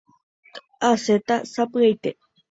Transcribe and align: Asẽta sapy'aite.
Asẽta 0.87 1.35
sapy'aite. 1.51 2.09